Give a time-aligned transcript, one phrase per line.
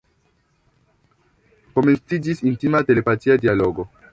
[1.75, 3.91] Komenciĝis intima telepatia dialogo.